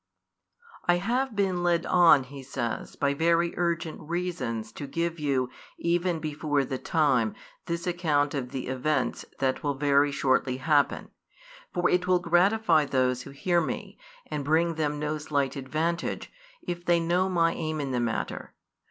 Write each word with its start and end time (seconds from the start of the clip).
I 0.87 0.95
have 0.95 1.35
been 1.35 1.61
led 1.61 1.85
on, 1.85 2.23
He 2.23 2.41
says, 2.41 2.95
by 2.95 3.13
very 3.13 3.53
urgent 3.55 3.99
reasons 4.01 4.71
to 4.71 4.87
give 4.87 5.19
you, 5.19 5.51
even 5.77 6.17
before 6.17 6.65
the 6.65 6.79
time, 6.79 7.35
this 7.67 7.85
account 7.85 8.33
of 8.33 8.49
the 8.49 8.65
events 8.65 9.25
|191 9.37 9.37
that 9.37 9.61
will 9.61 9.75
very 9.75 10.11
shortly 10.11 10.57
happen. 10.57 11.11
For 11.71 11.87
it 11.87 12.07
will 12.07 12.19
1 12.19 12.31
gratify 12.31 12.85
those 12.85 13.21
who 13.21 13.29
hear 13.29 13.61
Me, 13.61 13.99
and 14.25 14.43
bring 14.43 14.73
them 14.73 14.97
no 14.97 15.19
slight 15.19 15.55
advantage, 15.55 16.31
if 16.63 16.83
they 16.83 16.99
know 16.99 17.29
My 17.29 17.53
aim 17.53 17.79
in 17.79 17.91
the 17.91 17.99
matter. 17.99 18.55